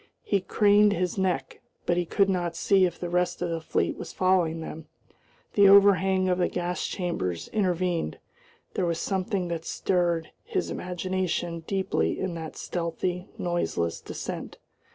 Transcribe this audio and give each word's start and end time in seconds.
He 0.23 0.39
craned 0.41 0.93
his 0.93 1.19
neck, 1.19 1.61
but 1.85 1.95
he 1.95 2.05
could 2.07 2.27
not 2.27 2.55
see 2.55 2.85
if 2.87 2.99
the 2.99 3.07
rest 3.07 3.39
of 3.43 3.51
the 3.51 3.61
fleet 3.61 3.97
was 3.99 4.11
following 4.11 4.59
them; 4.59 4.87
the 5.53 5.69
overhang 5.69 6.27
of 6.27 6.39
the 6.39 6.47
gas 6.47 6.87
chambers 6.87 7.49
intervened. 7.49 8.17
There 8.73 8.87
was 8.87 8.97
something 8.99 9.47
that 9.49 9.63
stirred 9.63 10.31
his 10.43 10.71
imagination 10.71 11.59
deeply 11.67 12.19
in 12.19 12.33
that 12.33 12.57
stealthy, 12.57 13.27
noiseless 13.37 14.01
descent. 14.01 14.57